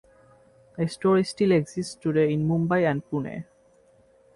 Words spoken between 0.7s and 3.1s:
The store still exists today in Mumbai and